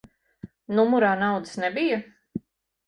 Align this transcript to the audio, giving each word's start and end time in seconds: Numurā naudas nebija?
Numurā 0.79 1.11
naudas 1.21 1.55
nebija? 1.67 2.05